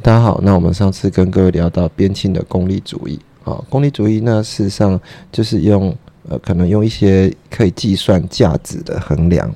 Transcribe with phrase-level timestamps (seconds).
[0.00, 4.98] 大家好，那我们上次跟各位聊到边沁的功利主义啊，功利主义呢事实上
[5.30, 5.94] 就是用
[6.28, 9.46] 呃，可能用一些可以计算价值的衡量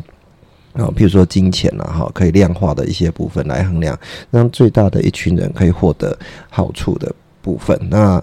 [0.75, 3.99] 啊，譬如说金钱啊，哈，可以量化的一些部分来衡量，
[4.30, 6.17] 让最大的一群人可以获得
[6.51, 7.77] 好处的部分。
[7.91, 8.23] 那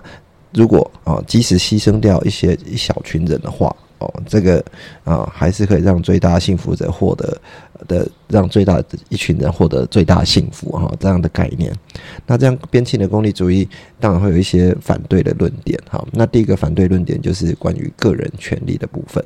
[0.53, 3.75] 如果啊，即使牺牲掉一些一小群人的话。
[4.03, 4.63] 哦，这个
[5.03, 7.37] 啊，还是可以让最大幸福者获得
[7.87, 11.73] 的，让最大的一群人获得最大幸福哈，这样的概念。
[12.27, 13.67] 那这样边沁的功利主义
[13.99, 16.05] 当然会有一些反对的论点哈。
[16.11, 19.23] 那第一个反对论点就是关于个人权利的部分。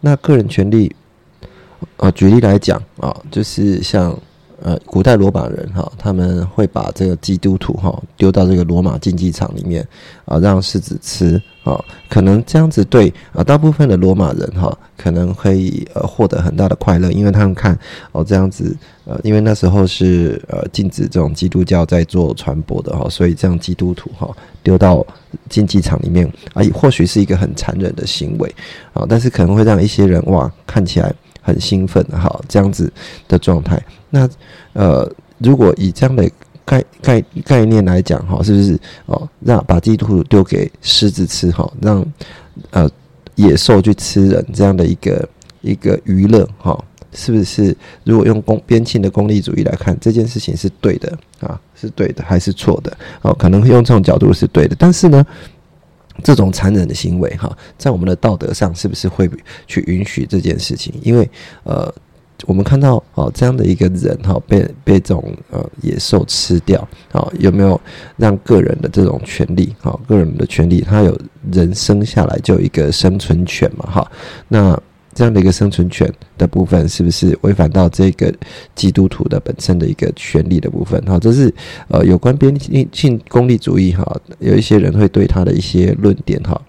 [0.00, 0.94] 那个人权利，
[1.96, 4.18] 啊，举例来讲啊，就是像。
[4.62, 9.86] 呃，古代罗马人哈，他们会把这个基督徒哈丢到这个罗马竞技场里面
[10.24, 17.76] 啊，让狮子吃啊，可能这样子对啊，大部分的罗马人哈，可能可以呃获得很大的快乐，因为他们看
[18.12, 24.30] 哦这样子呃，因为那时候是呃禁止这种基督教在做传播的哈，所以这样基督徒哈
[24.62, 25.04] 丢到
[25.48, 28.54] 竞技场里面啊，或许是一个很残忍的行为
[28.92, 31.12] 啊，但是可能会让一些人哇看起来。
[31.46, 32.92] 很兴奋哈，这样子
[33.28, 33.80] 的状态。
[34.10, 34.28] 那
[34.72, 36.28] 呃，如果以这样的
[36.66, 39.26] 概概概念来讲哈，是不是哦？
[39.40, 42.04] 让把基督徒丢给狮子吃哈，让
[42.70, 42.86] 呃
[43.36, 45.28] 野兽去吃人这样的一个
[45.62, 46.78] 一个娱乐哈，
[47.12, 47.74] 是不是？
[48.04, 52.94] 如果用公边沁的功利主义来看这件事情是对的啊，是对的还是错的？
[53.22, 55.24] 哦，可能会用这种角度是对的，但是呢？
[56.24, 59.30] 这种残忍的行为，哈，在我们的道德上是不是会
[59.66, 60.90] 去允许这件事情？
[61.02, 61.28] 因为，
[61.62, 61.94] 呃，
[62.44, 67.80] 我们看到哦，这样的一个人，哈，被被这种呃野兽吃掉，啊，有没有
[68.16, 71.18] 让个人的这种权利，哈，个人的权利，他有
[71.50, 74.10] 人生下来就有一个生存权嘛，哈，
[74.48, 74.78] 那。
[75.16, 78.30] 这样的一个生存权的部分，是不是违反到这个
[78.74, 81.02] 基督徒的本身的一个权利的部分？
[81.06, 81.50] 哈，这是
[81.88, 82.54] 呃有关边
[82.92, 84.04] 境功利主义哈，
[84.40, 86.60] 有一些人会对他的一些论点哈，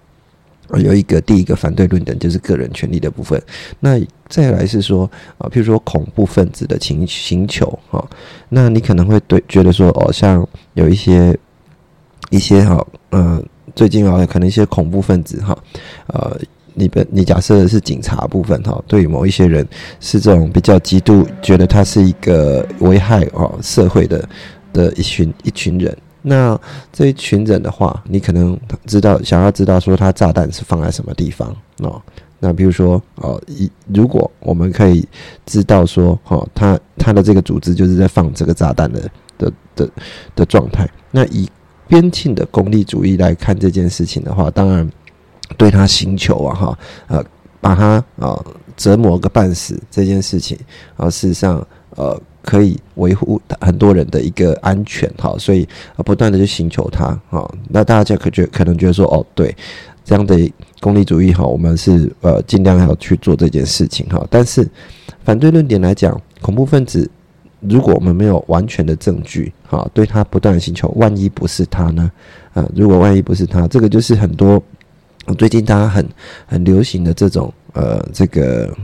[0.76, 3.40] 有一个第一个反对论点就是个人权利的部分。
[3.80, 3.98] 那
[4.28, 8.06] 再来是说啊，譬如说恐怖分子的请请求哈，
[8.48, 11.36] 那你可能会对觉得说哦，像有一些
[12.30, 13.42] 一些哈，呃，
[13.74, 15.56] 最近啊，可能一些恐怖分子哈，
[16.08, 16.38] 呃。
[16.74, 19.66] 你本你假设的是警察部分哈，对于某一些人
[19.98, 24.28] 是这种比较极度觉得他是一个危害哦社会的
[24.72, 25.98] 的一群一群人，
[26.28, 26.60] 那
[26.92, 32.00] 这一群人的话，你可能知道想要知道说他炸弹是放在什么地方哦，
[32.38, 35.06] 那比如说哦，一如果我们可以
[35.46, 39.90] 知道说哦，他他的这个组织就是在放这个炸弹的的的
[40.36, 41.48] 的状态，那以
[41.86, 44.88] 边沁的功利主义来看这件事情的话，当然。
[45.56, 47.24] 对他刑求啊，哈，呃，
[47.60, 48.44] 把他啊
[48.76, 50.56] 折磨个半死这件事情
[50.96, 55.68] 啊，事实上呃可以维护很多人的一个安全哈，所以
[56.04, 59.54] 不断的去寻求他啊，那大家可觉可能觉得说哦，对
[60.04, 64.66] 这样的功利主义哈，我们是呃尽量要去做这件事情哈，但是
[65.24, 67.10] 反对论点来讲，恐怖分子
[67.60, 72.10] 如果我们没有完全的证据哈，对他不断的寻求，万一不是他呢？
[72.54, 74.62] 啊，如果万一不是他，这个就是很多。
[75.34, 76.08] 最近大家很
[76.46, 78.74] 很流行的这种呃这个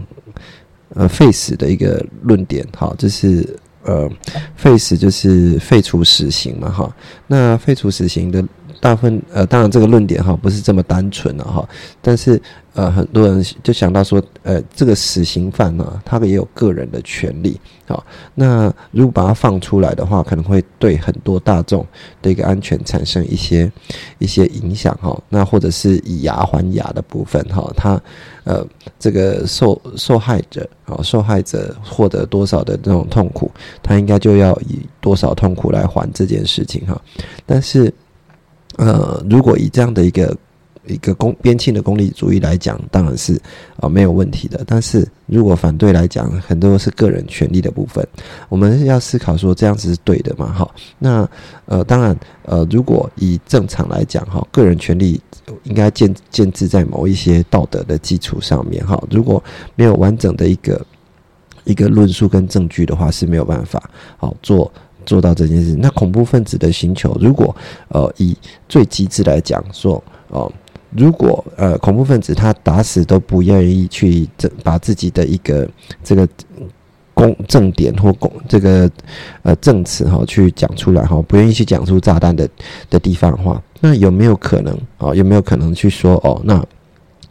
[0.94, 4.10] 呃废死的一个论点，哈，就是呃
[4.56, 6.96] 废死就是废除死刑嘛，哈，
[7.26, 8.44] 那废除死刑的。
[8.84, 11.66] 大部分呃，当然这个论点哈不是这么单纯的哈，
[12.02, 12.38] 但是
[12.74, 17.58] 呃很多人就想到说，呃这个死刑犯呢，他也有个人的权利，
[17.88, 21.86] 好，那如果把它放出来的话，可能会对很多大众
[22.20, 23.72] 的一个安全产生一些
[24.18, 27.98] 一些影响哈，那或者是以牙还牙的部分哈，他
[28.44, 28.62] 呃
[28.98, 33.50] 这个受受害者啊，受害者获得多少的这种痛苦，
[33.82, 37.00] 他应该就要以多少痛苦来还这件事情哈，
[37.46, 37.90] 但是。
[38.76, 40.36] 呃，如果以这样的一个
[40.86, 43.40] 一个公边沁的功利主义来讲，当然是
[43.76, 44.62] 啊没有问题的。
[44.66, 48.06] 但是如果反对来讲，很多是个人权利的部分，
[48.48, 50.52] 我们要思考说这样子是对的嘛？
[50.52, 51.28] 哈，那
[51.66, 55.18] 呃，当然呃，如果以正常来讲，哈，个人权利
[55.62, 59.42] 应该建建制在某一些道德的基础上面，哈，如果
[59.76, 60.84] 没有完整的一个
[61.64, 64.70] 一个论述跟证据的话，是没有办法好做。
[65.04, 67.54] 做到这件事，那恐怖分子的星球，如果
[67.88, 68.36] 呃以
[68.68, 70.50] 最极致来讲说，哦，
[70.90, 75.68] 如果呃恐怖分子他打死都不愿意去这把自己的一个
[76.02, 76.28] 这个
[77.12, 78.90] 公正点或公这个
[79.42, 82.48] 呃证词哈去讲出来哈，不愿意去讲出炸弹的
[82.90, 85.14] 的地方的话，那有没有可能啊？
[85.14, 86.40] 有没有可能去说哦？
[86.44, 86.64] 那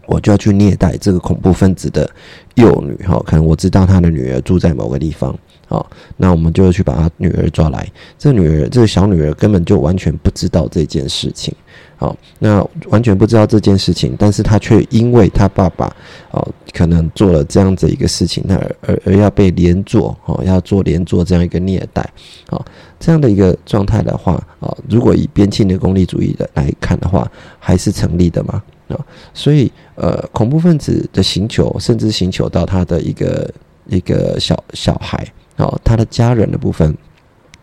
[0.05, 2.09] 我就要去虐待这个恐怖分子的
[2.55, 3.21] 幼女哈？
[3.25, 5.37] 可能我知道他的女儿住在某个地方。
[5.73, 7.91] 好，那我们就去把他女儿抓来。
[8.19, 11.51] 这女儿，这个小女儿根本就完全不知道这件事情。
[11.95, 15.91] 好，那完全不知道这件事情，但是他却因为他爸爸
[16.29, 22.07] 哦，可能做了这样子一个事情，那而而要被连坐哦，要做连坐这样一个虐待。
[22.49, 22.63] 好，
[22.99, 27.27] 这样的一个状态的话啊，如果以边沁的功利主义的来看的话，
[27.57, 28.61] 还是成立的嘛？
[28.89, 28.99] 啊，
[29.33, 33.51] 所以呃，恐怖分子的寻求，甚至寻求到他的一个
[33.87, 35.25] 一个小小孩。
[35.57, 36.95] 哦，他的家人的部分，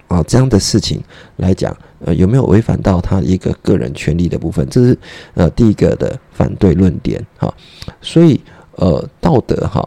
[0.09, 1.03] 啊，这样的事情
[1.37, 4.67] 来讲，呃，有没有违反到他一个个人权利的部分？
[4.71, 4.97] 这是
[5.35, 7.25] 呃第一个的反对论点。
[7.37, 7.53] 哈，
[8.01, 8.41] 所以
[8.77, 9.87] 呃，道德哈，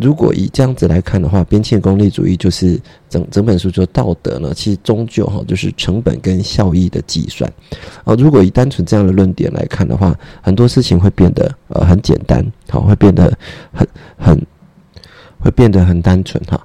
[0.00, 7.52] 如果以这样子来看的话，边沁功利主义就是整整本书就道德呢，其实终究哈就是成本跟效益的计算。
[8.04, 13.36] 啊，如果以单纯这样的论点来看的话，很多事情会变得呃很简单，好，会变得
[13.72, 13.86] 很
[14.16, 14.46] 很
[15.40, 16.58] 会变得很单纯哈。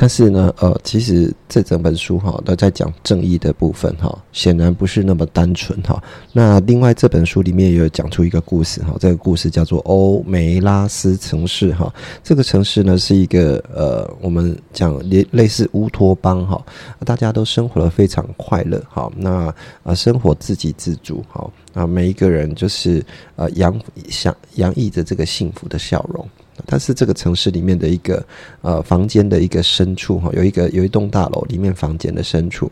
[0.00, 6.02] 但是呢，呃，其实这整本书哈都在讲正义的部分哈，显然不是那么单纯哈。
[6.32, 11.92] 那另外这本书里面也有讲出一个故事哈，这个故事叫做欧梅拉斯城市哈。
[12.24, 16.64] 这个城市呢是一个呃，我们讲类类似乌托邦哈，
[17.04, 19.12] 大家都生活的非常快乐哈。
[19.14, 23.04] 那啊，生活自给自足哈，啊，每一个人就是
[23.36, 26.26] 呃洋想洋溢着这个幸福的笑容。
[26.66, 28.24] 它是这个城市里面的一个
[28.62, 32.70] 呃房间的一个深处哈，有一个有一栋大楼里面房间的深处，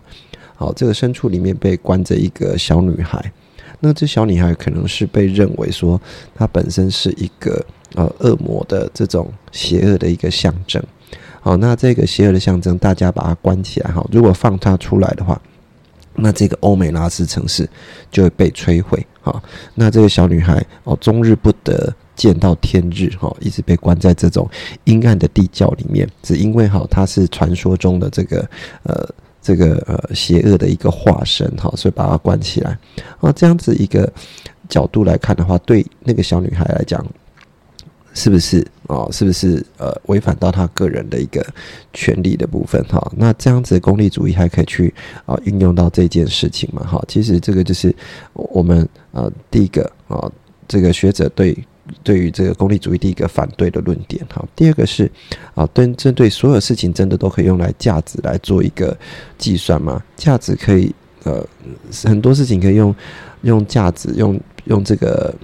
[0.56, 3.32] 好，这个深处里面被关着一个小女孩，
[3.80, 6.00] 那这小女孩可能是被认为说
[6.34, 7.64] 她本身是一个
[7.94, 10.82] 呃恶魔的这种邪恶的一个象征，
[11.40, 15.40] 好，那这个邪恶的象征大家把它关起来哈，如果放它出来的话，
[16.14, 17.68] 那这个欧美拉斯城市
[18.10, 19.42] 就会被摧毁哈，
[19.74, 21.94] 那这个小女孩哦终日不得。
[22.18, 24.50] 见到天日哈，一直被关在这种
[24.84, 28.40] 阴暗的地窖里面，只因为哈他是传说中的这个
[28.82, 29.08] 呃
[29.40, 32.76] 这个呃邪恶的一个化身哈，所以把他关起来
[33.20, 33.30] 啊。
[33.30, 34.12] 这样子一个
[34.68, 37.06] 角度来看的话，对那个小女孩来讲，
[38.14, 39.06] 是不是啊？
[39.12, 41.46] 是不是呃违反到她个人的一个
[41.92, 43.12] 权利的部分哈？
[43.16, 44.92] 那这样子功利主义还可以去
[45.24, 46.84] 啊运用到这件事情嘛？
[46.84, 47.94] 哈，其实这个就是
[48.32, 50.28] 我们呃第一个啊
[50.66, 51.56] 这个学者对。
[52.02, 55.10] 对于这个功利主义第一个反对的论点，哈，第二个是
[55.54, 58.96] 啊，对针对所有事情真的都可以用来价值来做一个
[59.36, 60.02] 计算吗？
[60.16, 60.94] 价值可以
[61.24, 61.46] 呃
[62.04, 62.94] 很多事情可以用
[63.42, 65.34] 用价值用用这个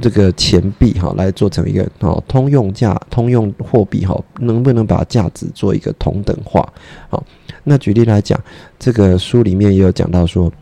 [0.00, 6.66] 这个钱币哈来做成一个哦通用价通用货币哈，能不能把价值做一个同等化？
[7.08, 7.24] 好，
[7.64, 8.38] 那举例来讲，
[8.78, 10.52] 这个书里面也有讲到说。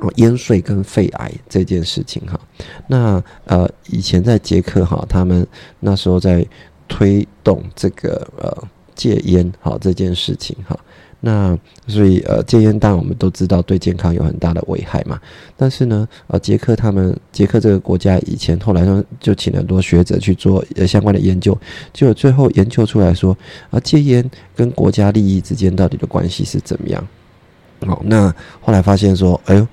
[0.00, 2.40] 哦，烟税跟肺癌这件事情哈，
[2.86, 5.46] 那呃，以前在捷克哈，他们
[5.78, 6.46] 那时候在
[6.88, 10.74] 推动这个呃戒烟好这件事情哈，
[11.20, 11.54] 那
[11.86, 15.20] 所以呃戒烟当然我们都知道对健康有很大的危害嘛，
[15.54, 21.56] 但是呢呃捷克他们捷克这个国家以前后来呢就请很多学者去做呃相关的研究，
[21.92, 23.36] 就最后研究出来说
[23.68, 27.06] 啊戒烟跟国家利益之间到底的关系是怎么样？
[27.86, 29.66] 好，那后来发现说，哎呦，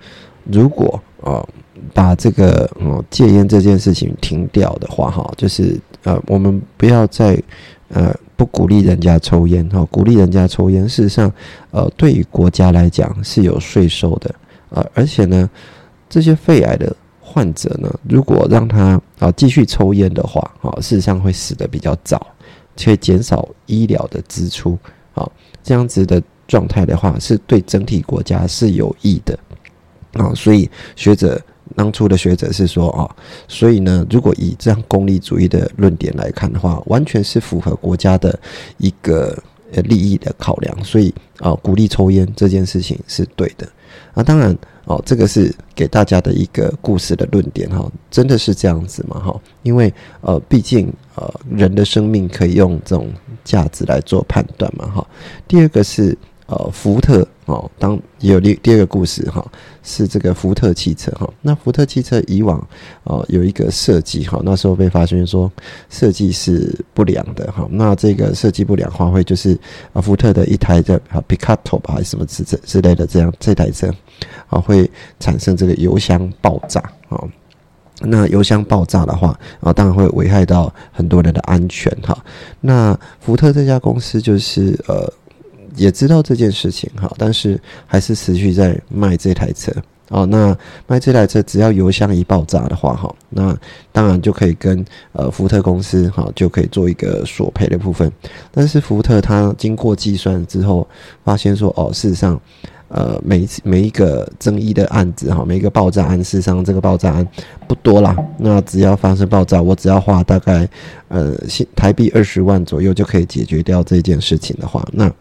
[0.45, 1.45] 如果啊
[1.93, 7.41] 把这个嗯戒烟这件事情停掉的话，哈，就是呃我们不要再
[7.89, 11.31] 呃不鼓励人家抽烟，哈，鼓励人家抽烟，事实上，
[11.71, 14.33] 呃，对于国家来讲是有税收的，
[14.69, 15.49] 呃，而且呢，
[16.09, 22.25] 这些肺癌的患者呢，如果让他啊继续抽烟的话，啊，事实上会死的比较早，
[22.75, 24.77] 却减少医疗的支出，
[25.13, 25.29] 啊，
[25.61, 26.21] 这样子的。
[26.47, 29.37] 状态的话，是对整体国家是有益的
[30.13, 31.41] 啊，所以学者
[31.75, 33.15] 当初的学者是说啊，
[33.47, 38.39] 所以呢，如果以这样功利主义的论点来看的话，完全是符合国家的
[38.77, 39.37] 一个
[39.73, 43.67] 呃利益的考量，所以啊，鼓励抽烟这件事情是对的
[44.13, 44.57] 啊，当然。
[44.87, 49.19] 哦，这个是给大家的一个故事的论点哈，真的是这样子吗？
[49.19, 53.11] 哈，因为呃，毕竟呃，人的生命可以用这种
[53.43, 55.05] 价值来做判断嘛，哈。
[55.45, 56.17] 第二个是。
[56.47, 59.45] 呃，福特哦，当有第第二个故事哈，
[59.83, 61.29] 是这个福特汽车哈。
[61.41, 62.65] 那福特汽车以往
[63.03, 65.51] 哦有一个设计哈，那时候被发现说
[65.89, 67.67] 设计是不良的哈。
[67.69, 69.59] 那这个设计不良话，会就是
[69.91, 73.93] 啊，福特的一台的啊皮卡托吧，还是什么之之之类的这样这台车
[74.47, 74.89] 啊，会
[75.19, 77.21] 产生这个油箱爆炸啊。
[77.99, 82.17] 那油箱爆炸的话啊，当然会危害到很多人的安全哈。
[82.61, 85.11] 那福特这家公司就是呃。
[85.77, 89.71] 也知道这件事情哈，但是还是持续在卖这台车
[90.09, 90.57] 哦，那
[90.87, 93.55] 卖这台车只要油箱一爆炸的话，哈，那
[93.91, 98.11] 当然就可以跟呃福特公司哈就可以做一个索赔的部分。
[98.51, 100.87] 但是福特它经过计算之后，
[101.23, 102.39] 发现说哦，事实上。
[102.89, 107.27] 呃，每一每一个争议的案子哈，每一个爆炸案，事实上这个爆炸案
[107.67, 108.15] 不多啦。
[108.39, 110.65] 那只要发生爆炸，我只要花大概
[111.09, 111.35] 呃
[111.75, 115.11] 台币二十万左右就可以解决掉这件事情的话，那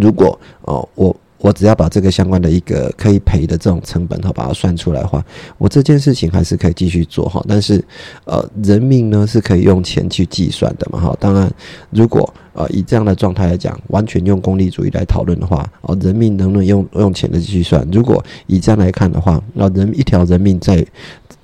[0.00, 1.14] 如果哦我。
[1.38, 5.22] 我只要把这个相关的一个可以赔的这种成本哈，把它算出来的话，
[5.58, 7.44] 我这件事情还是可以继续做哈。
[7.46, 7.84] 但是，
[8.24, 11.16] 呃，人命呢是可以用钱去计算的嘛哈。
[11.20, 11.48] 当然，
[11.90, 17.86] 如果呃以这样的状态来讲，完全用功利主义来讨论的话，哦，人命能不能用用钱的计算？
[17.92, 20.84] 如果以这样来看的话，那人一条人命在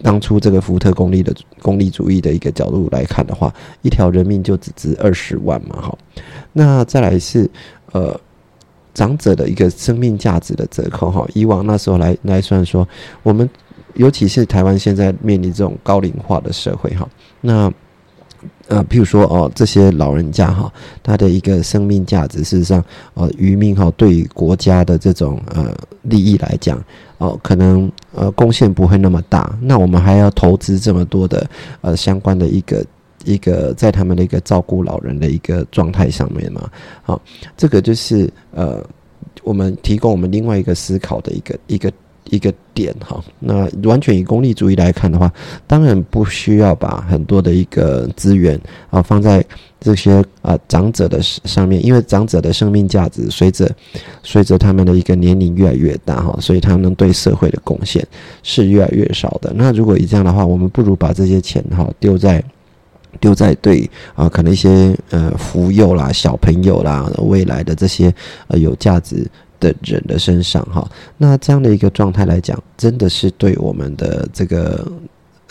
[0.02, 5.98] 当初这个福特功利的功利主义的一个角度来看的话，一条人命就只值二十万嘛哈。
[6.54, 7.48] 那再来是
[7.92, 8.18] 呃。
[8.94, 12.86] 长者的一个生命价值的折扣，哈，以往那时候来来算说，
[13.22, 13.48] 我们
[13.94, 17.08] 尤其是台湾现在面临这种高龄化的社会，哈，
[17.40, 17.72] 那
[18.68, 20.72] 呃，譬如说哦，这些老人家哈，
[21.02, 22.84] 他的一个生命价值，事实上，
[23.14, 26.82] 呃，渔民哈，对于国家的这种呃利益来讲，
[27.18, 31.48] 哦，可能呃贡献不会那么大，那我们还要投资这么多的
[31.80, 32.84] 呃相关的一个。
[33.24, 36.70] 一个在他们的一个照顾老人的一个状态上面嘛，
[37.02, 37.20] 好，
[37.56, 38.84] 这个就是呃，
[39.42, 41.92] 我们提供我们另外一个思考的一个一个
[42.30, 43.22] 一个点哈。
[43.38, 45.32] 那完全以功利主义来看的话，
[45.66, 48.60] 当然不需要把很多的一个资源
[48.90, 49.44] 啊放在
[49.80, 53.70] 这些啊长者的上面，因为长者的生命价值随着
[54.22, 58.06] 随着他们的一个年龄越来越大哈，所以他们对社会的贡献
[58.42, 59.52] 是越来越少的。
[59.54, 62.42] 那如果以这样的话，我们不如把这些钱哈丢在。
[63.20, 68.12] 丢在对啊，可能一些呃，福幼啦、小朋友啦、未来的这些
[68.48, 69.26] 呃有价值
[69.60, 74.90] 的人的身上哈，那这样的一个状态来讲，真的是对我们的这个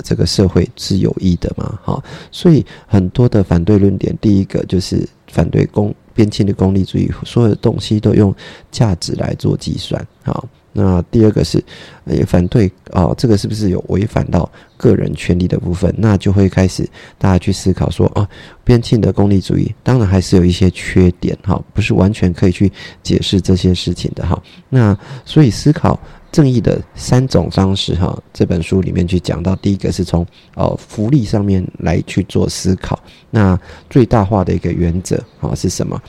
[0.03, 1.79] 这个社会是有益的嘛？
[1.83, 8.35] 哈，所以很多的反对论点，第一个就是反对公边境的功利主义，所有的东西都用
[8.69, 10.45] 价值来做计算，好。
[10.73, 11.63] 那第二个是，
[12.05, 15.93] 也反对啊，这个是不是有违反到个人权利的部分？
[15.97, 16.87] 那就会开始
[17.17, 18.27] 大家去思考说，啊，
[18.63, 22.71] 边境的功利主义当然还是有一些缺点哈，不是完全可以去
[23.03, 24.41] 解释这些事情的哈。
[24.69, 25.99] 那所以思考
[26.31, 30.25] 正义的三种方式哈，这本书里面去讲到，第一个是从
[30.55, 32.97] 呃福利上面来去做思考，
[33.29, 33.59] 那
[33.89, 36.01] 最大化的一个原则啊是什么？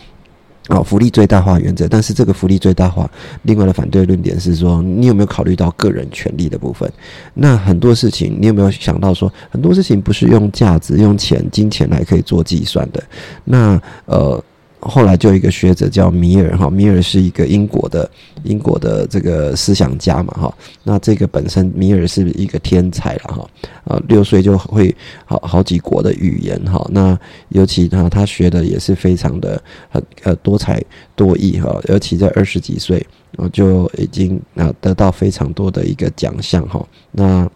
[0.69, 3.11] 哦，福利最大化原则，但是这个福利最大化，
[3.43, 6.91] 另外的反对论点是说，你有没有考虑到个人权利的部分？
[7.35, 13.03] 那很多事情，你有没有想到说，很多事情不是用价值、用钱、金钱来可以做计算的？
[13.45, 14.43] 那呃。
[14.83, 18.11] 后来就有一个学者叫米尔哈，米尔是一个英国的
[18.43, 20.55] 英国的这个思想家嘛哈。
[20.83, 23.49] 那这个本身米尔是一个天才了哈，
[23.85, 26.85] 啊六岁就会好好几国的语言哈。
[26.91, 27.19] 那
[27.51, 30.83] 尤其他他学的也是非常的很呃多才
[31.15, 33.05] 多艺哈，尤其在二十几岁
[33.37, 36.85] 啊就已经啊得到非常多的一个奖项哈。
[37.13, 37.49] 那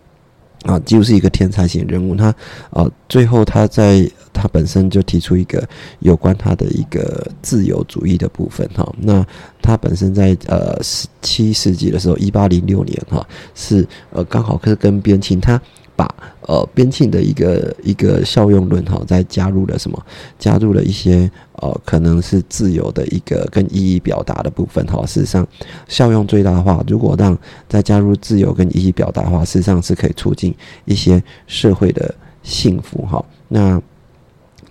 [0.63, 2.33] 啊几乎是一个天才型人物，他
[2.71, 4.09] 啊最后他在。
[4.47, 9.27] 他本身就提出一个有关他的一个自由主义的部分哈，那
[9.61, 13.27] 他本身在呃十七世纪的时候，一八零六年哈，
[13.57, 15.61] 是呃刚好是跟边沁他
[15.97, 16.09] 把
[16.43, 20.01] 呃边沁的一个一个效用论哈，再加入了什么？
[20.39, 25.05] 加入了一些呃可能是自由的一个跟意义表达的部分哈。
[25.07, 25.45] 事实上，
[25.89, 27.37] 效用最大化，如果让
[27.69, 33.25] 再加入自由跟意义表达的话，事实上是可以促进一些社会的幸福哈。
[33.49, 33.83] 那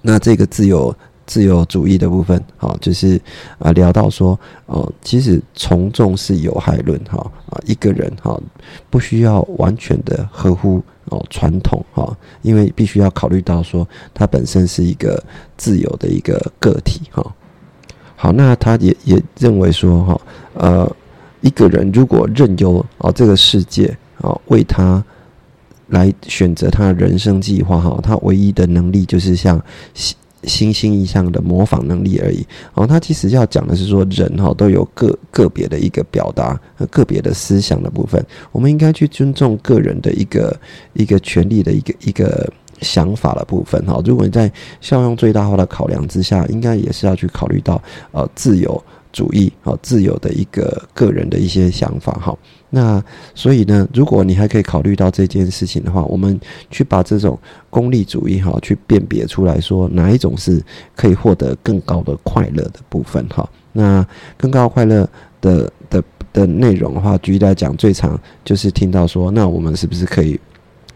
[0.07, 0.95] 那这个自由
[1.25, 3.19] 自由主义的部分，好，就是
[3.57, 7.17] 啊聊到说，哦，其实从众是有害论，哈
[7.49, 8.39] 啊，一个人哈
[8.91, 15.21] 不需要完全的合乎哦传统，哈，因为必须要考虑到说他本身是一个
[15.57, 17.25] 自由的一个个体，哈。
[18.15, 20.21] 好，那他也也认为说，哈，
[20.53, 20.95] 呃，
[21.41, 25.03] 一个人如果任由哦这个世界哦为他。
[25.95, 29.59] 来选择他的人生计划哈，他唯一的能力就是像
[29.93, 32.45] 星星星一样的模仿能力而已。
[32.73, 40.55] 哦，他其实要讲的是说，人哈都有个个别的一个表达和个别的思想的部分，我们应该去尊重个人的一个
[40.93, 42.47] 一个权利的一个一个
[42.81, 43.99] 想法的部分哈。
[44.05, 48.83] 如果你在效用最大化的考量之下，应该也是要去考虑到呃自由
[49.15, 52.37] 主义啊，自由的一个个人的一些想法哈。
[52.69, 53.01] 那
[53.33, 56.37] 所以呢，如果你还可以考虑到这件事情的话，我们
[56.69, 60.61] 去把这种功利主义哈，去辨别出来说哪一种是
[60.93, 63.49] 可以获得更高的快乐的部分哈。
[63.71, 64.05] 那
[64.35, 66.03] 更高快乐的的
[66.33, 70.37] 的内容的话，举例来讲，最常就是听到说，那我们是不是可以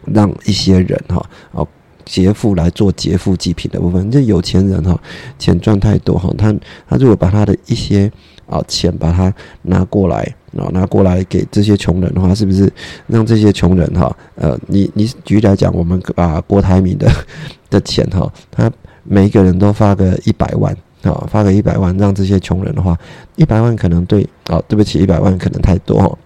[0.06, 1.66] 让一些人哈哦
[2.10, 4.10] 劫富来做劫富济贫的部分？
[4.10, 5.00] 这有钱人哈，
[5.38, 6.51] 钱赚太多哈，他
[6.88, 8.12] 他如果把他的一些
[8.48, 10.24] 啊钱把它拿过来
[10.58, 12.68] 啊拿过来给这些穷人的话，是不是
[13.06, 17.08] 让这些穷人哈呃你你举例来讲，我们把郭台铭的
[17.70, 18.72] 的钱哈，他
[19.04, 20.75] 每一个人都发个一百万。
[21.01, 22.94] 啊，发个一百万让这些穷人的话，
[23.38, 26.18] 一百万可能对哦，对不起，一百万可能太多哦。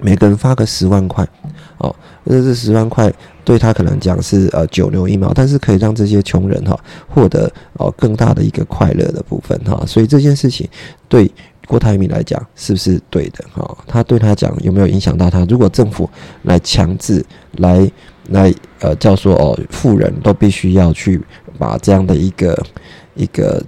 [0.00, 1.26] 每个人发个十万块，
[1.78, 1.94] 哦，
[2.26, 3.12] 这这十万块
[3.44, 6.78] 对他可能讲是呃九牛一毛，但是可以让这些穷人哈
[7.08, 9.84] 获得哦更大的一个快乐的部分哈。
[9.86, 10.68] 所以这件事情
[11.08, 11.30] 对
[11.66, 13.78] 郭台铭来讲是不是对的哈？
[13.86, 15.44] 他对他讲有没有影响到他？
[15.44, 16.08] 如果政府
[16.42, 17.24] 来强制
[17.58, 17.90] 来
[18.28, 21.20] 来呃叫说哦，富人都必须要去
[21.58, 22.56] 把这样的一个。
[23.16, 23.62] 一个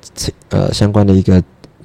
[0.51, 1.43] 呃相关的一个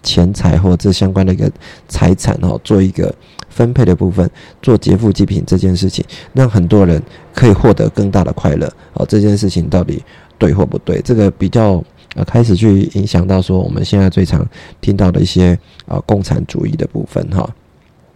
[0.07, 1.51] 钱财或者相关的一个
[1.89, 3.13] 财产哦，做一个
[3.49, 4.29] 分配的部分，
[4.61, 7.01] 做劫富济贫这件事情，让很多人
[7.35, 9.05] 可以获得更大的快乐哦。
[9.05, 10.01] 这件事情到底
[10.37, 11.01] 对或不对？
[11.01, 11.83] 这个比较
[12.15, 14.47] 呃开始去影响到说我们现在最常
[14.79, 17.47] 听到的一些啊共产主义的部分哈。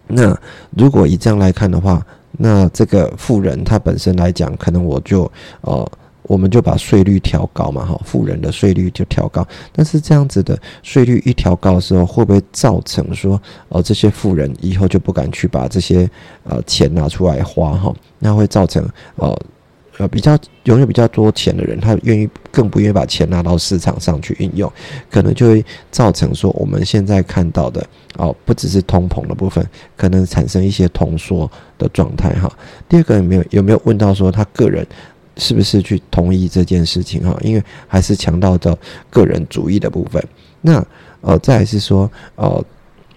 [0.06, 0.34] 那
[0.70, 5.30] 如果以这样来看的话，那这个富人他本身来讲，可能我就
[5.60, 5.92] 呃。
[6.24, 9.46] 我们就把税率调高嘛，哈，富人的税率就调高。
[9.72, 16.08] 但是这样子的税率一调高的时候，会不会造成说，哦，这些富人以后就不敢去把这些
[16.44, 17.92] 呃钱拿出来花，哈？
[18.20, 19.36] 那会造成呃
[19.98, 24.72] 呃比较拥有比较多钱的人，他愿意更不愿意把钱拿到市场上去运用，
[25.10, 27.84] 可能就会造成说我们现在看到的
[28.16, 32.50] 哦，不只是通膨的部分，可能产生一些通缩的状态，哈。
[32.88, 34.86] 第二个有没有有没有问到说他个人？
[35.36, 37.36] 是不是去同意这件事情哈？
[37.42, 38.78] 因为还是强调到
[39.10, 40.22] 个人主义的部分。
[40.60, 40.84] 那
[41.22, 42.64] 呃，再是说呃，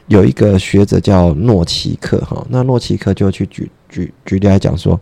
[0.07, 4.99] 有一个学者叫诺奇克哈，那诺奇克就去举举举例来讲说，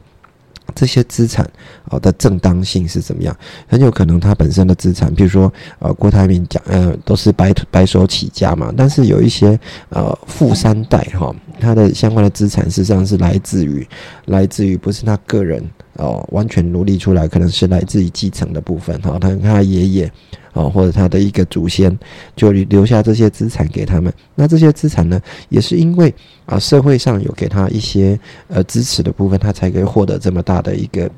[0.74, 1.50] 这些资产
[1.90, 3.38] 啊的正当性是怎么样？
[3.68, 13.88] 很有可能他本身的资产，比如说呃，郭台铭讲呃，都是白白手起家嘛，但是有一些呃富三代哈，他的相关的资产实际上是来自于
[14.26, 15.64] 来自于不是他个人。
[15.98, 19.18] 哦，完全努力出来，可能是来自于继承的部分哈。
[19.20, 20.12] 他看他爷爷，
[20.54, 21.98] 哦，或者他的一个祖先，
[22.36, 24.12] 就留下这些资产给他们。
[24.34, 26.14] 那这些资产呢，也是因为
[26.46, 31.10] 啊，社会上有给他一些呃支持的部分，他才可以获得这么大的一个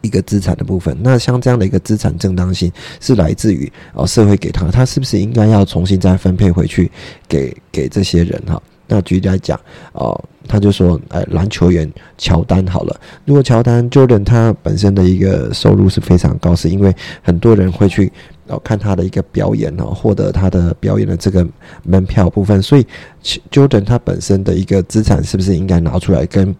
[0.00, 0.96] 一个资产的部分。
[1.00, 6.90] 那像这样的一个资产正当性，是来自于哦社会给他，他是不是应该要重新再分配回去
[7.28, 8.60] 给给这些人哈？
[8.92, 9.58] 那举例来讲，
[9.92, 13.00] 哦，他就说，哎，篮球员乔丹好了。
[13.24, 18.12] 如果乔丹 Jordan 他本身的一个收入是非常高，是因为很多人会去
[18.48, 21.46] 哦看他的一个表演哦，获得他的表演的这个
[21.84, 22.60] 门票部分。
[22.60, 22.86] 所以
[23.50, 26.54] Jordan 他本身的一个资产是不是应该拿出来跟？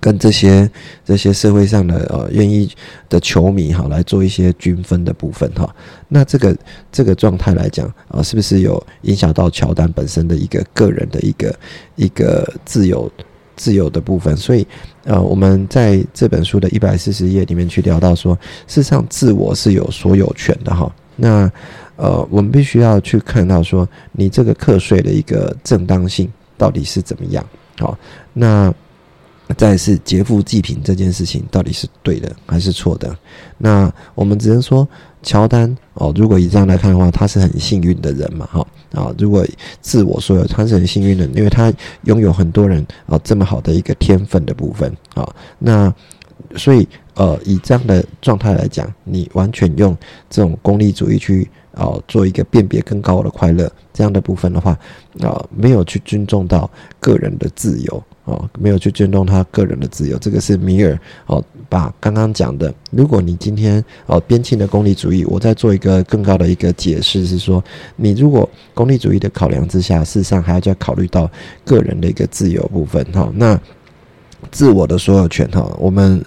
[0.00, 0.68] 跟这些
[1.04, 2.70] 这些社会上的呃愿意
[3.08, 5.68] 的球迷哈来做一些均分的部分哈，
[6.08, 6.56] 那这个
[6.90, 11.54] 这个状态来讲啊，是不是有影响到乔丹本身的一个个人的一个
[11.96, 13.10] 一个自由
[13.54, 14.34] 自由的部分？
[14.34, 14.66] 所以
[15.04, 18.34] 呃，我们在这本书的一百四十页里面去聊到说，
[18.66, 20.90] 事实上自我是有所有权的哈。
[21.16, 21.50] 那
[21.96, 27.44] 呃，我们必须要去看到说，你这个课税的一个正当性到底是怎么样？
[27.78, 27.98] 好，
[28.32, 28.72] 那。
[29.52, 33.16] 再是劫富济贫这件事情到底是对的还是错的？
[33.58, 34.86] 那我们只能说，
[35.22, 39.46] 乔丹哦，如果以这样来看的话，他是很幸运的人嘛，哈啊，如果
[39.80, 41.72] 自我说有，他是很幸运的，因为他
[42.04, 45.92] 拥有很多人啊这么好的一个天分的部分啊，那
[46.56, 49.96] 所以呃，以这样的状态来讲，你完全用
[50.28, 54.78] 这种功利主义去哦做一个辨别更高的快乐这样的部分的话
[55.20, 58.02] 啊，没有去尊重到个人的自由。
[58.24, 67.62] 哦，没有去尊重他个人的自由，这个是米尔哦，把刚刚讲的，如果你今天哦边沁的功利主义，我再做一个更高的一个解释，是说
[67.96, 71.28] 你如果功利主义的考量之下，事实上还要再考虑到
[71.64, 73.60] 个人的一个自由部分哈，那
[74.52, 76.24] 自我的所有权哈，我们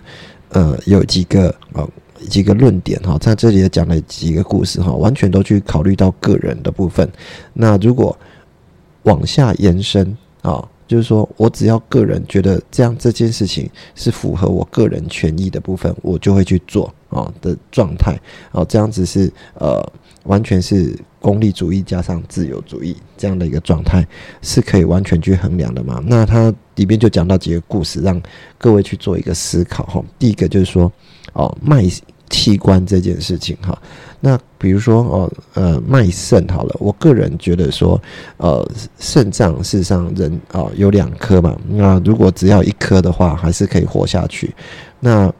[0.49, 1.87] 呃有几个啊
[2.29, 7.09] 几个论点哈，在这里也讲了几个故事哈，完全都去考虑到个人的部分，
[7.53, 8.17] 那如果
[9.03, 10.67] 往下延伸啊。
[10.87, 18.15] 就是说，我只要个人觉得这样这件事情是符合我个人权益的部分，我就会去做啊的状态
[18.51, 19.83] 哦，这样子是呃，
[20.25, 24.07] 完全是功利主义加上自由主义这样的一个状态，
[24.43, 25.99] 是可以完全去衡量的嘛？
[26.05, 28.21] 那它里边就讲到几个故事，让
[28.59, 30.05] 各位去做一个思考哈。
[30.19, 30.91] 第一个就是说，
[31.35, 31.85] 哦，卖
[32.29, 33.77] 器官这件事情哈。
[34.19, 38.01] 那比如说哦，呃，卖肾好了，我个人觉得说，
[38.37, 38.67] 呃，
[38.97, 44.51] 肾脏事实上人啊有两颗嘛，那如果只要一颗的话，还是可以活下去。
[44.99, 45.31] 那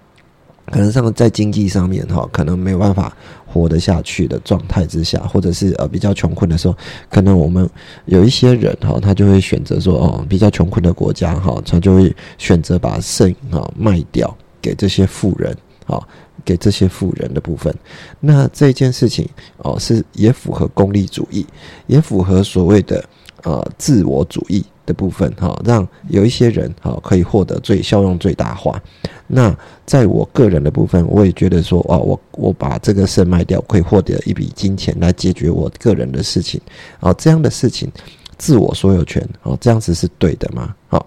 [0.71, 6.75] 可能上在经济上面哈，可能没有办法活得下去的状态之下，或者是呃比较穷困的时候，
[7.09, 7.67] 可能我们
[8.05, 16.01] 有一些人哈，他就会选择说哦，比较穷困的国家哈，他就会选择把肾啊卖掉给这些富人啊，
[16.43, 17.73] 给这些富人的部分。
[18.19, 21.45] 那这件事情哦，是也符合功利主义，
[21.87, 23.03] 也符合所谓的
[23.43, 24.65] 呃自我主义。
[24.85, 28.79] 的部分哈，让有一些人哈可以获得最效用最大化。
[29.25, 29.51] 那
[29.83, 36.61] 在我个人的部分，我也觉得说啊，我我把这个肾卖掉，可以获得一笔金钱来解决我个人的事情
[36.99, 37.91] 啊，这样的事情
[38.37, 40.75] 自我所有权哦，这样子是对的吗？
[40.87, 41.03] 好。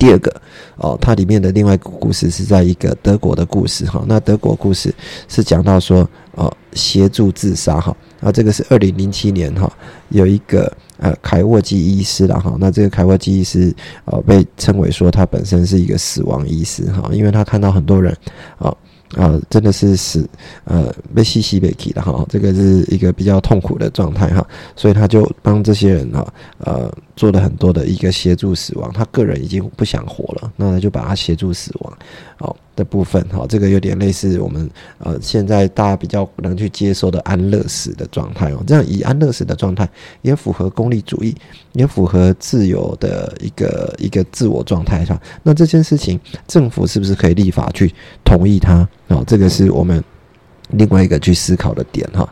[0.00, 0.34] 第二个
[0.76, 4.02] 哦，它里面的另外一个故事是在一个德国的故事哈。
[4.08, 4.92] 那德国故事
[5.28, 7.94] 是讲到说哦，协助自杀哈。
[8.20, 9.70] 啊，这个是二零零七年哈，
[10.08, 12.56] 有一个呃凯沃基医师了哈。
[12.58, 13.74] 那这个凯沃基医师
[14.06, 18.16] 呃被称为说他本身是一个死亡医师哈，因为他看到很多人
[18.58, 18.74] 啊。
[19.16, 20.24] 啊，真的是死，
[20.62, 26.88] 呃，被吸吸被吸的哈，这个是一个比较痛苦的状态哈，所以他就帮这些人哈，呃，
[27.20, 31.98] 做了很多的一个协助死亡，他个人已经不想活了，那他就把他协助死亡，
[32.38, 39.86] 哦的部分哈，这个有点类似我们呃现在大家比较能去接受的安乐死的状态哦，这样以安乐死的状态
[40.22, 41.36] 也符合功利主义，
[41.74, 47.92] 也符合自由的一个一个自我状态上，那这件事情政府是不是可以立法去
[48.24, 48.88] 同意他？
[49.08, 50.02] 哦，这个是我们
[50.70, 52.26] 另外一个去思考的点哈。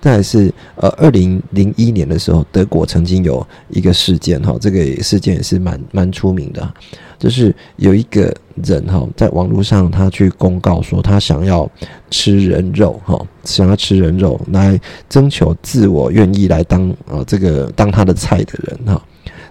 [0.00, 6.74] 再是呃，二零零一年的时候，德国曾经有一个事件哈，这个事件也是蛮蛮出名的，
[7.18, 8.34] 就是有一个
[8.64, 11.70] 人哈，在网络上他去公告说他想要
[12.10, 19.02] 吃人肉哈，想要吃人肉来征求自我愿意来当啊这个当他的菜的人哈。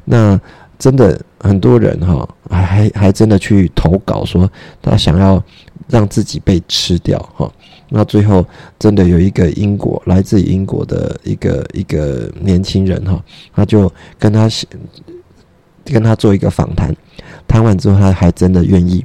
[0.03, 0.39] 那
[0.79, 4.49] 真的很多人哈，还还还真的去投稿说
[4.81, 5.43] 他想要。
[5.91, 7.51] 让自己被吃掉哈，
[7.89, 8.45] 那最后
[8.77, 13.19] 真的有一个英国来自英国的一个一个年轻人哈，
[13.53, 14.47] 他就跟他
[15.85, 16.95] 跟他做一个访谈，
[17.47, 19.03] 谈完之后他还真的愿意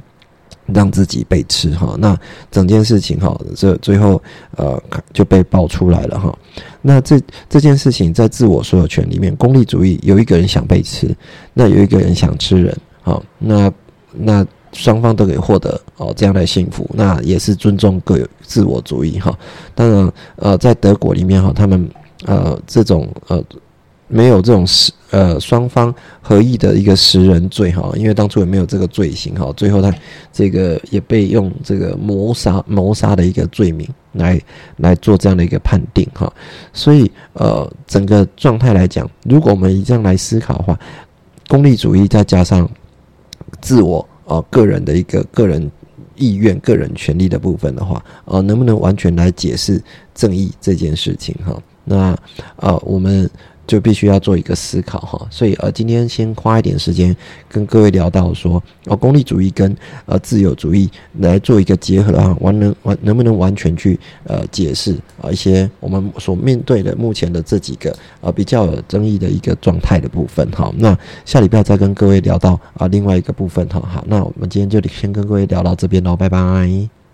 [0.67, 2.15] 让自己被吃哈，那
[2.51, 4.21] 整件事情哈，这最后
[4.55, 6.37] 呃就被爆出来了哈，
[6.81, 7.19] 那这
[7.49, 11.09] 这件事情在自我所有权里面，功利主义有一个人想被吃，
[11.55, 13.71] 那有一个人想吃人好，那
[14.13, 14.45] 那。
[14.75, 19.33] 双方都可以获得哦这样的幸福，那也是尊重各有自我主义哈。
[19.73, 21.89] 当然，呃，在德国里面哈，他们
[22.25, 23.41] 呃这种呃
[24.07, 29.93] 没有这种食呃双方合意的一个食人罪哈，因为当初也没有这个罪行哈，最后他
[30.33, 34.39] 这个也被用这个谋杀谋杀的一个罪名来
[34.77, 36.31] 来做这样的一个判定哈。
[36.73, 40.77] 所以呃整个状态来讲，如果我们以这样来思考的话，
[41.47, 42.69] 功利主义再加上
[43.61, 44.05] 自我。
[44.25, 45.71] 哦，个人的一个个人
[46.15, 49.81] 意愿、个人权利的部分的话，呃，能不能完全来解释
[50.13, 51.33] 正义这件事情？
[51.45, 52.17] 哈，那
[52.57, 53.29] 呃，我们。
[53.67, 57.15] 就必须要做一个思考哈，所以呃，今天先花一点时间
[57.49, 59.75] 跟各位聊到说，哦，功利主义跟
[60.05, 77.04] 呃自由主义来做一个结合啊，完能完能不能完全去呃解释啊一些我们所面对的目前的这几个呃比较有争议的一个状态的部分哈，那下礼拜再跟各位聊到啊另外一个部分哈，好，那我们今天就先跟各位聊到这边喽，拜拜。